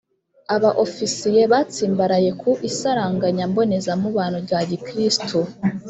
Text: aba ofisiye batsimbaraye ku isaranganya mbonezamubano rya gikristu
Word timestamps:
aba 0.55 0.69
ofisiye 0.85 1.41
batsimbaraye 1.51 2.29
ku 2.41 2.51
isaranganya 2.69 3.45
mbonezamubano 3.51 4.37
rya 4.45 4.59
gikristu 4.69 5.39